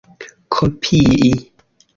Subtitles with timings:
[0.53, 1.29] kopii